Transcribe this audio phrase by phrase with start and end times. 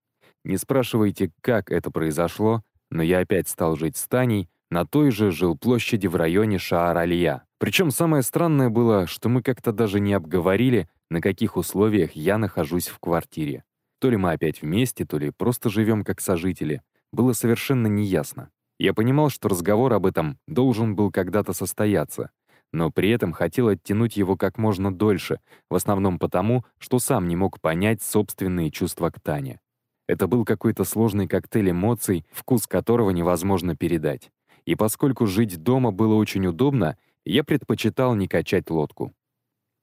[0.42, 5.30] Не спрашивайте, как это произошло, но я опять стал жить с Таней на той же
[5.30, 7.42] жилплощади в районе Шаар-Алия.
[7.58, 12.88] Причем самое странное было, что мы как-то даже не обговорили, на каких условиях я нахожусь
[12.88, 13.64] в квартире.
[14.00, 16.82] То ли мы опять вместе, то ли просто живем как сожители.
[17.12, 18.50] Было совершенно неясно.
[18.78, 22.30] Я понимал, что разговор об этом должен был когда-то состояться,
[22.72, 27.36] но при этом хотел оттянуть его как можно дольше, в основном потому, что сам не
[27.36, 29.60] мог понять собственные чувства к Тане.
[30.06, 34.30] Это был какой-то сложный коктейль эмоций, вкус которого невозможно передать.
[34.66, 39.14] И поскольку жить дома было очень удобно, я предпочитал не качать лодку.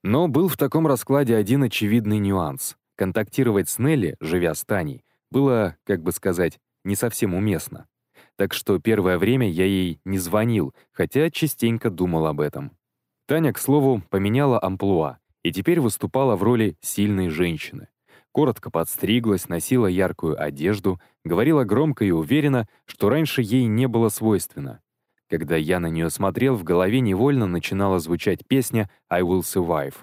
[0.04, 2.76] Но был в таком раскладе один очевидный нюанс.
[2.96, 7.88] Контактировать с Нелли, живя с Таней, было, как бы сказать, не совсем уместно.
[8.36, 12.78] Так что первое время я ей не звонил, хотя частенько думал об этом.
[13.26, 17.88] Таня, к слову, поменяла амплуа и теперь выступала в роли сильной женщины.
[18.34, 24.82] Коротко подстриглась, носила яркую одежду, говорила громко и уверенно, что раньше ей не было свойственно.
[25.30, 29.94] Когда я на нее смотрел, в голове невольно начинала звучать песня «I will survive».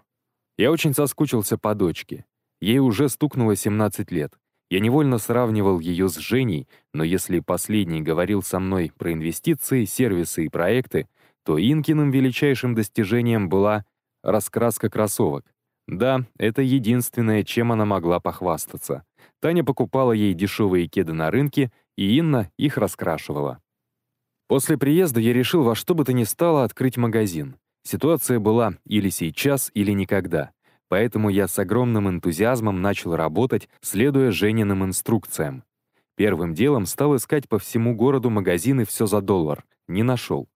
[0.57, 2.25] Я очень соскучился по дочке.
[2.61, 4.33] Ей уже стукнуло 17 лет.
[4.71, 10.45] Я невольно сравнивал ее с Женей, но если последний говорил со мной про инвестиции, сервисы
[10.45, 11.09] и проекты,
[11.45, 13.85] то Инкиным величайшим достижением была
[14.23, 15.45] раскраска кроссовок.
[15.91, 19.03] Да, это единственное, чем она могла похвастаться.
[19.41, 23.61] Таня покупала ей дешевые кеды на рынке, и Инна их раскрашивала.
[24.47, 27.57] После приезда я решил во что бы то ни стало открыть магазин.
[27.83, 30.53] Ситуация была или сейчас, или никогда.
[30.89, 35.65] Поэтому я с огромным энтузиазмом начал работать, следуя Жениным инструкциям.
[36.15, 39.65] Первым делом стал искать по всему городу магазины все за доллар.
[39.89, 40.49] Не нашел.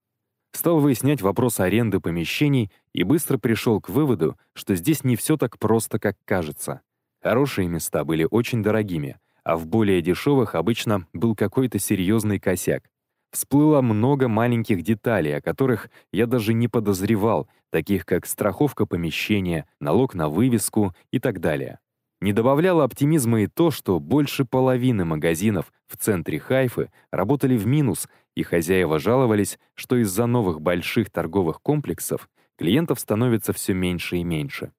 [0.54, 5.58] Стал выяснять вопрос аренды помещений и быстро пришел к выводу, что здесь не все так
[5.58, 6.80] просто, как кажется.
[7.20, 12.84] Хорошие места были очень дорогими, а в более дешевых обычно был какой-то серьезный косяк.
[13.32, 20.14] Всплыло много маленьких деталей, о которых я даже не подозревал, таких как страховка помещения, налог
[20.14, 21.80] на вывеску и так далее.
[22.20, 28.08] Не добавляло оптимизма и то, что больше половины магазинов в центре Хайфы работали в минус,
[28.34, 34.72] и хозяева жаловались, что из-за новых больших торговых комплексов клиентов становится все меньше и меньше.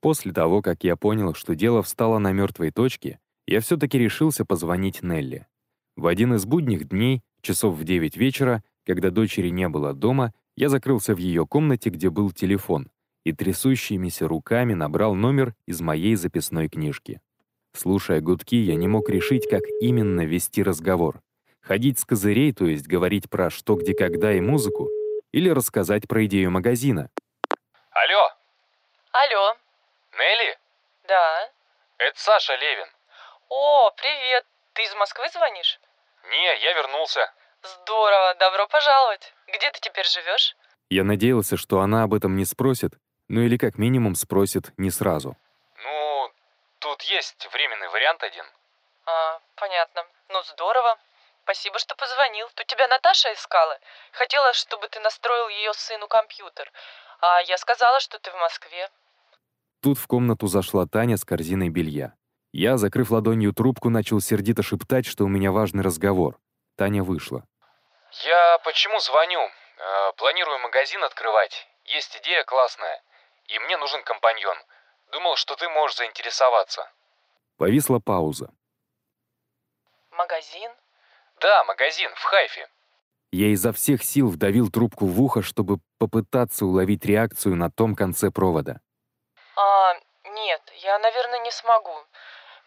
[0.00, 5.02] После того, как я понял, что дело встало на мертвой точке, я все-таки решился позвонить
[5.02, 5.46] Нелли.
[5.96, 10.68] В один из будних дней Часов в девять вечера, когда дочери не было дома, я
[10.68, 12.88] закрылся в ее комнате, где был телефон,
[13.24, 17.20] и трясущимися руками набрал номер из моей записной книжки.
[17.72, 21.20] Слушая гудки, я не мог решить, как именно вести разговор.
[21.68, 24.88] Ходить с козырей, то есть говорить про что, где, когда и музыку,
[25.32, 27.10] или рассказать про идею магазина.
[27.90, 28.32] Алло,
[29.12, 29.54] Алло,
[30.18, 30.58] Нелли?
[31.06, 31.50] да.
[31.98, 32.86] Это Саша Левин.
[33.50, 34.46] О, привет.
[34.72, 35.78] Ты из Москвы звонишь?
[36.30, 37.30] Не, я вернулся.
[37.62, 39.34] Здорово, добро пожаловать.
[39.48, 40.56] Где ты теперь живешь?
[40.88, 42.92] Я надеялся, что она об этом не спросит,
[43.28, 45.36] ну или как минимум спросит не сразу.
[45.84, 46.30] Ну,
[46.78, 48.46] тут есть временный вариант один.
[49.04, 50.06] А, понятно.
[50.30, 50.98] Ну, здорово.
[51.48, 52.46] Спасибо, что позвонил.
[52.54, 53.78] Тут тебя Наташа искала.
[54.12, 56.70] Хотела, чтобы ты настроил ее сыну компьютер.
[57.22, 58.90] А я сказала, что ты в Москве.
[59.80, 62.12] Тут в комнату зашла Таня с корзиной белья.
[62.52, 66.38] Я, закрыв ладонью трубку, начал сердито шептать, что у меня важный разговор.
[66.76, 67.44] Таня вышла.
[68.24, 69.40] Я почему звоню?
[69.40, 71.66] Э, планирую магазин открывать.
[71.86, 73.02] Есть идея классная.
[73.46, 74.58] И мне нужен компаньон.
[75.12, 76.90] Думал, что ты можешь заинтересоваться.
[77.56, 78.50] Повисла пауза.
[80.10, 80.70] Магазин?
[81.40, 82.68] Да, магазин, в Хайфе.
[83.30, 88.30] Я изо всех сил вдавил трубку в ухо, чтобы попытаться уловить реакцию на том конце
[88.30, 88.80] провода.
[89.56, 89.94] А,
[90.24, 91.94] нет, я, наверное, не смогу.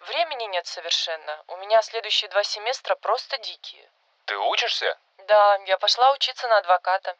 [0.07, 1.43] Времени нет совершенно.
[1.47, 3.89] У меня следующие два семестра просто дикие.
[4.25, 4.97] Ты учишься?
[5.27, 7.15] Да, я пошла учиться на адвоката.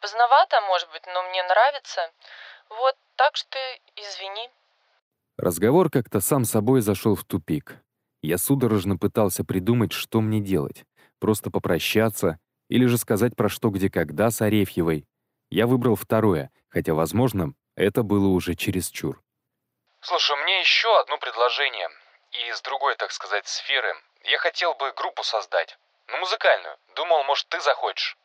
[0.00, 2.12] Поздновато, может быть, но мне нравится.
[2.68, 3.58] Вот, так что
[3.96, 4.50] извини.
[5.36, 7.76] Разговор как-то сам собой зашел в тупик.
[8.22, 10.84] Я судорожно пытался придумать, что мне делать.
[11.20, 12.38] Просто попрощаться
[12.68, 15.06] или же сказать про что, где, когда с Арефьевой.
[15.50, 19.22] Я выбрал второе, хотя, возможно, это было уже чересчур.
[20.00, 21.88] Слушай, у меня еще одно предложение.
[22.32, 23.94] И из другой, так сказать, сферы.
[24.24, 25.78] Я хотел бы группу создать.
[26.08, 26.76] Ну, музыкальную.
[26.96, 28.16] Думал, может, ты захочешь.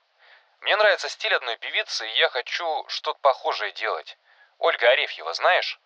[0.61, 4.17] Мне нравится стиль одной певицы, и я хочу что-то похожее делать.
[4.57, 5.79] Ольга Арефьева, знаешь?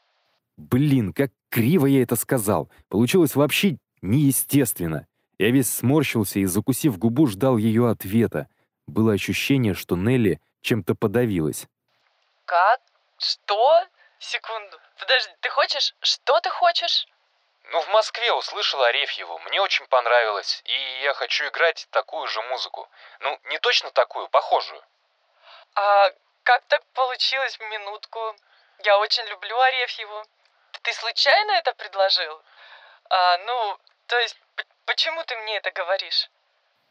[0.57, 2.71] Блин, как криво я это сказал.
[2.89, 5.07] Получилось вообще неестественно.
[5.38, 8.47] Я весь сморщился и, закусив губу, ждал ее ответа.
[8.88, 11.67] Было ощущение, что Нелли чем-то подавилась.
[12.45, 12.81] Как?
[13.17, 13.85] Что?
[14.19, 14.79] Секунду.
[14.99, 15.95] Подожди, ты хочешь?
[16.01, 17.07] Что ты хочешь?
[17.71, 22.88] Ну, в Москве услышал Арефьеву, мне очень понравилось, и я хочу играть такую же музыку.
[23.19, 24.81] Ну, не точно такую, похожую.
[25.75, 26.11] А
[26.44, 28.19] как так получилось, минутку?
[28.85, 30.23] Я очень люблю Арефьеву.
[30.81, 32.41] Ты случайно это предложил?
[33.09, 33.77] А, ну,
[34.07, 34.38] то есть,
[34.86, 36.30] почему ты мне это говоришь?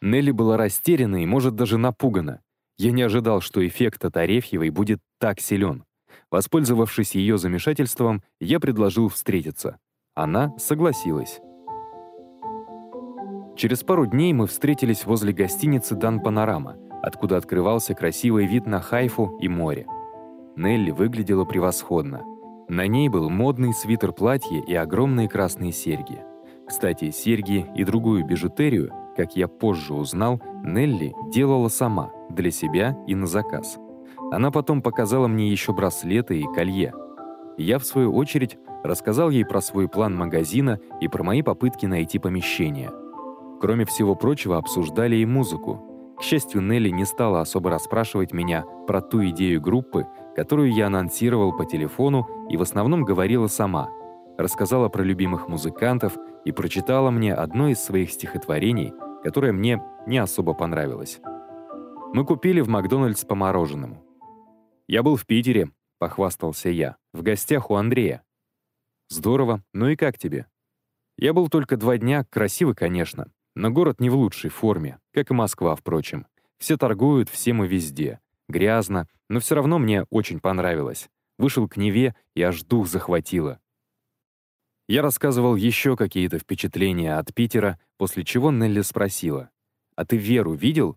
[0.01, 2.43] Нелли была растеряна и, может, даже напугана.
[2.79, 5.85] Я не ожидал, что эффект от Арефьевой будет так силен.
[6.31, 9.79] Воспользовавшись ее замешательством, я предложил встретиться.
[10.15, 11.41] Она согласилась.
[13.57, 19.39] Через пару дней мы встретились возле гостиницы «Дан Панорама», откуда открывался красивый вид на Хайфу
[19.41, 19.87] и море.
[20.57, 22.23] Нелли выглядела превосходно.
[22.69, 26.21] На ней был модный свитер-платье и огромные красные серьги.
[26.67, 33.15] Кстати, серьги и другую бижутерию, как я позже узнал, Нелли делала сама, для себя и
[33.15, 33.79] на заказ.
[34.33, 36.93] Она потом показала мне еще браслеты и колье.
[37.57, 42.19] Я, в свою очередь, рассказал ей про свой план магазина и про мои попытки найти
[42.19, 42.91] помещение.
[43.61, 46.15] Кроме всего прочего, обсуждали и музыку.
[46.19, 51.57] К счастью, Нелли не стала особо расспрашивать меня про ту идею группы, которую я анонсировал
[51.57, 53.89] по телефону и в основном говорила сама.
[54.37, 58.93] Рассказала про любимых музыкантов и прочитала мне одно из своих стихотворений,
[59.25, 61.21] которое мне не особо понравилось.
[62.13, 64.05] Мы купили в Макдональдс по мороженому.
[64.87, 68.23] «Я был в Питере»,— похвастался я,— «в гостях у Андрея.
[69.09, 69.63] Здорово.
[69.73, 70.47] Ну и как тебе?
[71.17, 75.35] Я был только два дня, красиво, конечно, но город не в лучшей форме, как и
[75.35, 76.27] Москва, впрочем.
[76.59, 78.21] Все торгуют, все мы везде.
[78.49, 81.09] Грязно, но все равно мне очень понравилось.
[81.39, 83.61] Вышел к Неве, и аж дух захватило.
[84.89, 89.51] Я рассказывал еще какие-то впечатления от Питера, после чего Нелли спросила.
[89.97, 90.97] «А ты Веру видел?»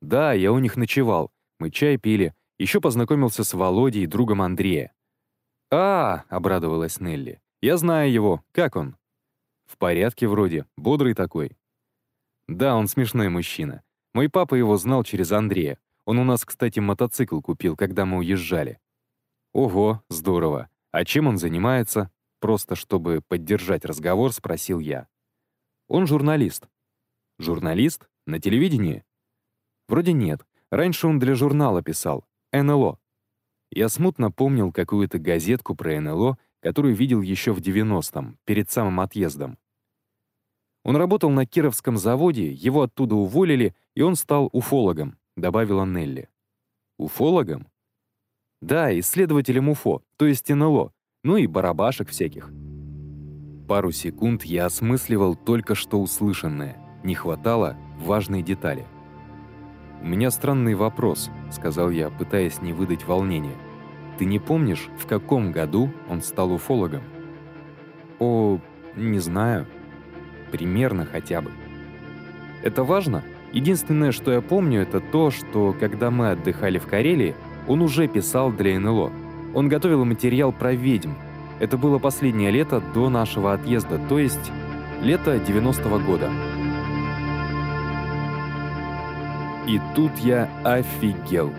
[0.00, 1.30] «Да, я у них ночевал.
[1.60, 2.34] Мы чай пили.
[2.58, 4.92] Еще познакомился с Володей, другом Андрея.
[5.74, 8.44] «А,— обрадовалась Нелли,— я знаю его.
[8.52, 8.96] Как он?»
[9.64, 10.66] «В порядке вроде.
[10.76, 11.56] Бодрый такой».
[12.46, 13.82] «Да, он смешной мужчина.
[14.12, 15.78] Мой папа его знал через Андрея.
[16.04, 18.80] Он у нас, кстати, мотоцикл купил, когда мы уезжали».
[19.52, 20.68] «Ого, здорово.
[20.90, 22.10] А чем он занимается?»
[22.40, 25.06] Просто чтобы поддержать разговор, спросил я.
[25.86, 26.68] «Он журналист».
[27.38, 28.08] «Журналист?
[28.26, 29.04] На телевидении?»
[29.86, 30.44] «Вроде нет.
[30.72, 32.26] Раньше он для журнала писал.
[32.52, 32.98] НЛО.
[33.70, 39.56] Я смутно помнил какую-то газетку про НЛО, которую видел еще в 90-м, перед самым отъездом.
[40.84, 46.28] Он работал на Кировском заводе, его оттуда уволили, и он стал уфологом, добавила Нелли.
[46.98, 47.66] Уфологом?
[48.60, 50.92] Да, исследователем УФО, то есть НЛО,
[51.24, 52.50] ну и барабашек всяких.
[53.68, 56.76] Пару секунд я осмысливал только что услышанное.
[57.02, 58.86] Не хватало важной детали.
[60.02, 63.56] «У меня странный вопрос»,— сказал я, пытаясь не выдать волнения.
[64.18, 67.02] «Ты не помнишь, в каком году он стал уфологом?»
[68.18, 68.60] «О,
[68.96, 69.66] не знаю.
[70.50, 71.50] Примерно хотя бы».
[72.62, 73.22] «Это важно?
[73.52, 77.34] Единственное, что я помню, это то, что, когда мы отдыхали в Карелии,
[77.68, 79.12] он уже писал для НЛО.
[79.54, 81.10] Он готовил материал про ведьм.
[81.60, 84.50] Это было последнее лето до нашего отъезда, то есть
[85.02, 86.30] лето 90-го года».
[89.68, 91.52] И тут я офигел.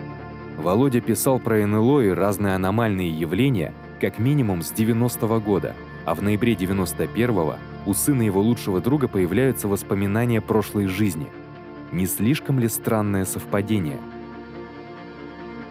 [0.58, 5.74] Володя писал про НЛО и разные аномальные явления как минимум с 90-го года,
[6.04, 7.54] а в ноябре 91-го
[7.86, 11.26] у сына его лучшего друга появляются воспоминания прошлой жизни.
[11.94, 14.00] Не слишком ли странное совпадение?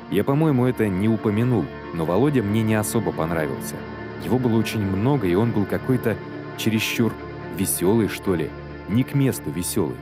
[0.09, 3.75] Я, по-моему, это не упомянул, но Володя мне не особо понравился.
[4.23, 6.15] Его было очень много, и он был какой-то
[6.57, 7.11] чересчур
[7.57, 8.49] веселый, что ли.
[8.87, 9.97] Не к месту веселый.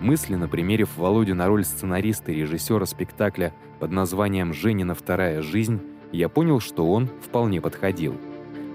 [0.00, 5.80] Мысленно примерив Володю на роль сценариста и режиссера спектакля под названием «Женина вторая жизнь»,
[6.10, 8.16] я понял, что он вполне подходил.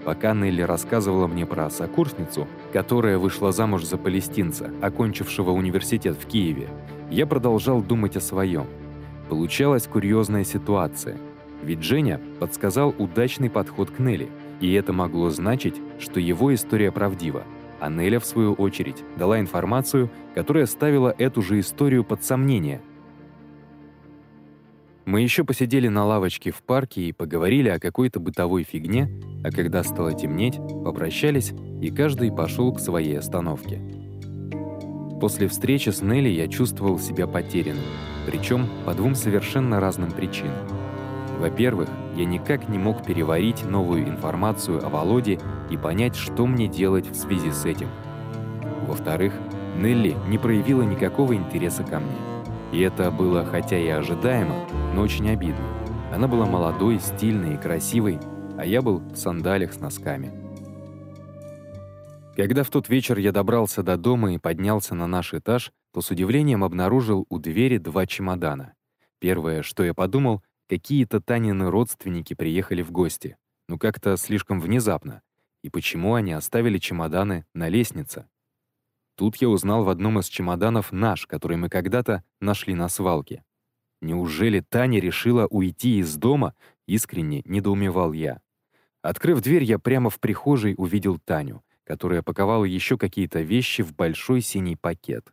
[0.05, 6.69] Пока Нелли рассказывала мне про сокурсницу, которая вышла замуж за палестинца, окончившего университет в Киеве,
[7.09, 8.65] я продолжал думать о своем.
[9.29, 11.17] Получалась курьезная ситуация.
[11.63, 14.29] Ведь Женя подсказал удачный подход к Нелли,
[14.59, 17.43] и это могло значить, что его история правдива–
[17.83, 22.79] а Неля, в свою очередь, дала информацию, которая ставила эту же историю под сомнение.
[25.05, 29.09] Мы еще посидели на лавочке в парке и поговорили о какой-то бытовой фигне,
[29.43, 33.81] а когда стало темнеть, попрощались, и каждый пошел к своей остановке.
[35.19, 37.83] После встречи с Нелли я чувствовал себя потерянным,
[38.25, 40.67] причем по двум совершенно разным причинам.
[41.39, 47.07] Во-первых, я никак не мог переварить новую информацию о Володе и понять, что мне делать
[47.07, 47.89] в связи с этим.
[48.87, 49.33] Во-вторых,
[49.77, 52.32] Нелли не проявила никакого интереса ко мне.
[52.73, 55.63] И это было хотя и ожидаемо, но очень обидно.
[56.11, 58.19] Она была молодой, стильной и красивой,
[58.57, 60.31] а я был в сандалях с носками.
[62.35, 66.09] Когда в тот вечер я добрался до дома и поднялся на наш этаж, то с
[66.09, 68.73] удивлением обнаружил у двери два чемодана.
[69.19, 73.37] Первое, что я подумал, какие-то Танины родственники приехали в гости.
[73.69, 75.21] Ну как-то слишком внезапно.
[75.63, 78.27] И почему они оставили чемоданы на лестнице?
[79.15, 83.43] Тут я узнал в одном из чемоданов наш, который мы когда-то нашли на свалке.
[84.01, 86.55] Неужели Таня решила уйти из дома?
[86.87, 88.41] Искренне недоумевал я.
[89.01, 94.41] Открыв дверь, я прямо в прихожей увидел Таню, которая паковала еще какие-то вещи в большой
[94.41, 95.31] синий пакет.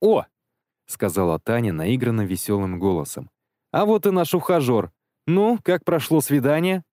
[0.00, 0.24] «О!»—
[0.86, 3.30] сказала Таня наигранно веселым голосом.
[3.72, 4.90] «А вот и наш ухажер.
[5.26, 6.84] Ну, как прошло свидание?»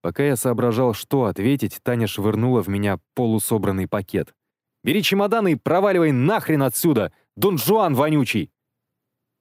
[0.00, 4.34] Пока я соображал, что ответить, Таня швырнула в меня полусобранный пакет.
[4.84, 8.50] Бери чемоданы и проваливай нахрен отсюда, Дон Жуан вонючий!»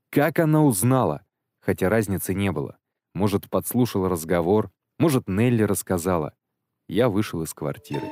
[0.10, 1.24] Как она узнала?
[1.62, 2.78] Хотя разницы не было.
[3.14, 6.34] Может, подслушала разговор, может, Нелли рассказала.
[6.88, 8.08] Я вышел из квартиры.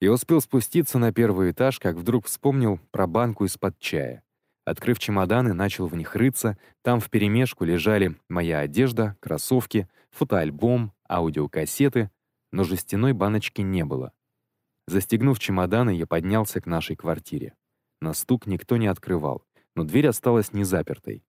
[0.00, 4.24] Я успел спуститься на первый этаж, как вдруг вспомнил про банку из-под чая.
[4.64, 6.56] Открыв чемоданы, начал в них рыться.
[6.82, 12.10] Там вперемешку лежали моя одежда, кроссовки, фотоальбом, аудиокассеты,
[12.50, 14.12] но жестяной баночки не было.
[14.86, 17.54] Застегнув чемоданы, я поднялся к нашей квартире.
[18.00, 19.44] На стук никто не открывал,
[19.76, 21.24] но дверь осталась незапертой.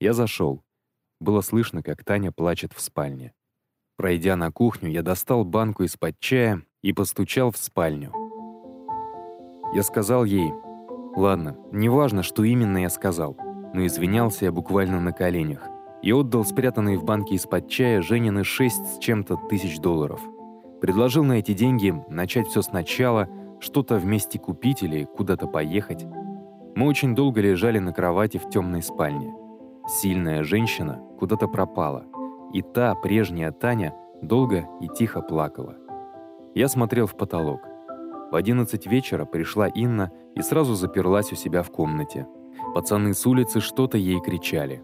[0.00, 0.64] Я зашел.
[1.20, 3.32] Было слышно, как Таня плачет в спальне.
[3.96, 8.12] Пройдя на кухню, я достал банку из-под чая и постучал в спальню.
[9.74, 10.50] Я сказал ей,
[11.16, 13.36] ладно, неважно, что именно я сказал,
[13.74, 15.68] но извинялся я буквально на коленях
[16.02, 20.20] и отдал спрятанные в банке из-под чая Женины шесть с чем-то тысяч долларов.
[20.82, 23.28] Предложил на эти деньги начать все сначала,
[23.60, 26.04] что-то вместе купить или куда-то поехать.
[26.74, 29.32] Мы очень долго лежали на кровати в темной спальне.
[29.86, 32.04] Сильная женщина куда-то пропала,
[32.52, 35.76] и та, прежняя Таня, долго и тихо плакала.
[36.56, 37.60] Я смотрел в потолок.
[38.32, 42.26] В 11 вечера пришла Инна и сразу заперлась у себя в комнате.
[42.74, 44.82] Пацаны с улицы что-то ей кричали.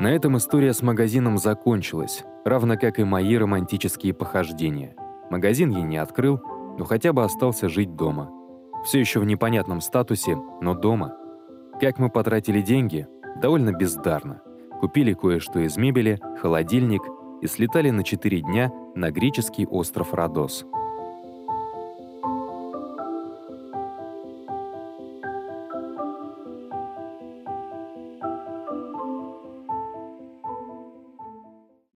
[0.00, 4.94] На этом история с магазином закончилась, равно как и мои романтические похождения.
[5.28, 6.40] Магазин я не открыл,
[6.78, 8.30] но хотя бы остался жить дома.
[8.84, 11.16] Все еще в непонятном статусе, но дома.
[11.80, 13.08] Как мы потратили деньги?
[13.42, 14.40] Довольно бездарно.
[14.80, 17.02] Купили кое-что из мебели, холодильник
[17.42, 20.64] и слетали на 4 дня на греческий остров Родос–